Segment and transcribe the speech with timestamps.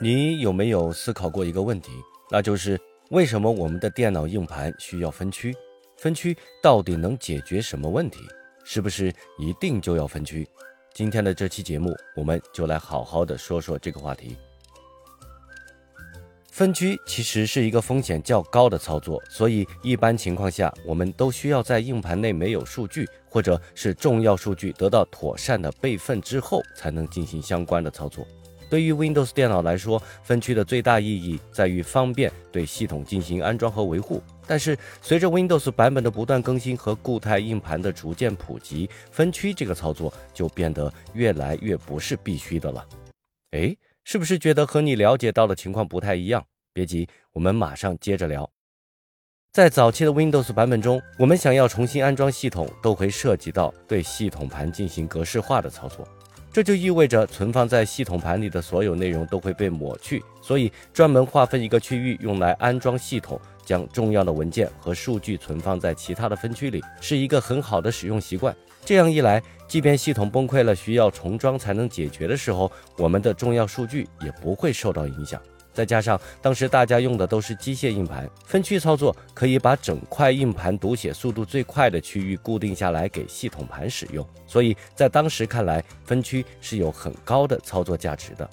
[0.00, 1.92] 你有没有思考过一个问题？
[2.28, 5.54] 那就是为什么我们的电脑硬盘需要分区？
[5.96, 8.18] 分区到底能解决什么问题？
[8.64, 10.48] 是不是一定就要分区？
[10.92, 14.36] 今天的这期节目，我们就来好好的说说这个话题。
[16.50, 28.26] 分区其实是一个风险较高的操作，所以一般情况下，我们都需要在硬盘内没有数据，或者是重要数据得到妥善的备份之后，才能进行相关的操作。
[28.68, 34.22] 对于 Windows 电脑来说，分区的最大意义在于方便对系统进行安装和维护。
[34.46, 42.86] 但是，随着 Windows 版本的不断更新和固态硬盘的逐渐普及，分区这个操作就变得越来越不是必须的了。
[43.52, 46.44] 诶，是不是觉得和你了解到的情况不太一样？
[46.72, 48.50] 别急，我们马上接着聊。
[49.52, 56.06] 在早期的 Windows 版本中，我们想要重新安装系统，都会涉及到对系统盘进行格式化的操作。
[56.54, 68.54] 这就意味着存放在系统盘里的所有内容都会被抹去，所以专门划分一个区域用来安装系统，将重要的文件和数据存放在其他的分区里，是一个很好的使用习惯。
[68.84, 75.42] 这样一来，即便系统崩溃了需要重装才能解决的时候，我们的重要数据也不会受到影响。
[75.74, 88.48] 再加上当时大家用的都是机械硬盘，分区操作可以把整块硬盘读写速度最快的区域固定下来给系统盘使用，所以在当时看来，分区是有很高的操作价值的。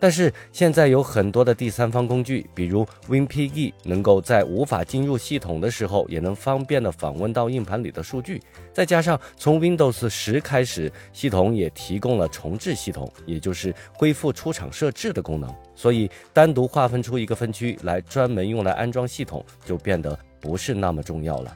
[0.00, 8.40] 但是现在有很多的第三方工具，比如 WinPG，能够在无法进入系统的时候，也能方便的访问到硬盘里的数据。
[8.72, 21.54] 再加上从 Windows 十开始，系统也提供了重置系统，也就是恢复出厂设置的功能，所以单独划分出一个分区来专门用来安装系统，就变得不是那么重要了。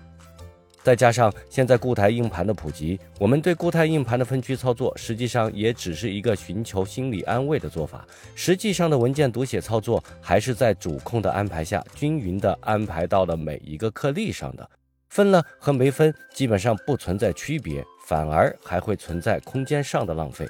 [0.84, 8.06] 再加上现在固态硬盘的普及，我们对固态硬盘的分区操作实际上也只是一个寻求心理安慰的做法。
[8.34, 14.70] 实际上的文件读写操作还是在主控的安排下均匀地安排到了每一个颗粒上的，
[15.08, 20.46] 分了和没分基本上不存在区别，反而还会存在空间上的浪费。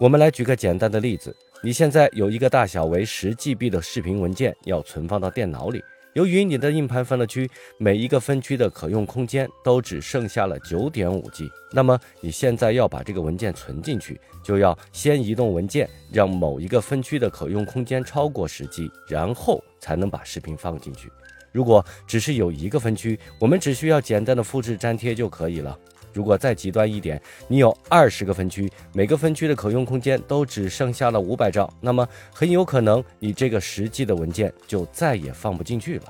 [0.00, 1.32] 我们来举个简单的例子：
[1.62, 5.80] 你现在有一个大小为十 GB 的视频文件要存放到电脑里。
[6.14, 11.50] 由于你的硬盘分了区，每一个分区的可用空间都只剩下了九点五 G。
[11.72, 21.10] 那么你现在要把这个文件存进去，就要先移动文件，让某一个分区的可用空间超过十 G，然后才能把视频放进去。
[21.50, 25.78] 如果只是有一个分区，我们只需要简单的复制粘贴就可以了。
[26.12, 36.04] 如果再极端一点，你有二十个分区，每个分区的可用空间都只剩下了五百兆，那么很有可能你这个实际的文件就再也放不进去了。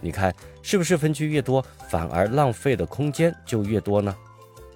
[0.00, 4.14] 你看是不是分区越多，反而浪费的空间就越多呢？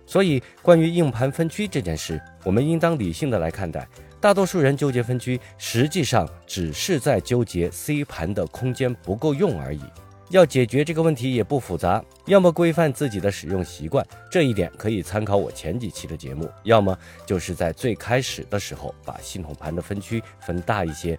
[0.07, 3.87] 所以，关于硬盘分区这件事，我们应当理性的来看待。
[4.19, 9.83] 大多数人纠结分区，实际上只是在纠结 C 盘的空间不够用而已。
[10.31, 21.19] 要解决这个问题也不复杂，要么规范自己的使用习惯，这一点可以参考我前几期的节目；要么就是在最开始的时候把系统盘的分区分大一些。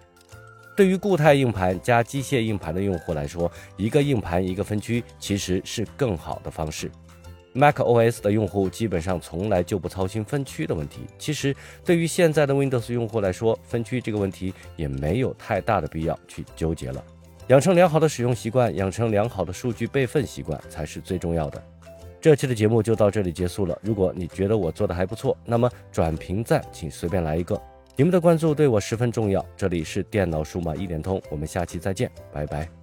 [0.76, 6.90] 对于固态硬盘加机械硬盘的用户来说，一个硬盘一个分区其实是更好的方式。
[7.52, 11.00] macOS 的用户基本上从来就不操心分区的问题。
[11.18, 11.54] 其实
[11.84, 17.04] 对于现在的 Windows 用户来说，分区这个问题也没有太大的必要去纠结了。
[17.50, 21.60] 养成良好的使用习惯，养成良好的数据备份习惯才是最重要的。
[22.20, 23.76] 这期的节目就到这里结束了。
[23.82, 27.60] 如果你觉得我做的还不错，那么转评赞请随便来一个。
[27.96, 29.44] 你们的关注对我十分重要。
[29.56, 32.79] 这里是电脑数码一点通，我们下期再见，拜拜。